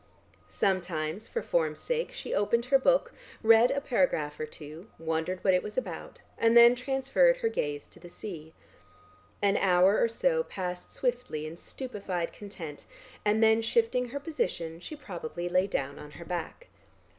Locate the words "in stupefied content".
11.45-12.85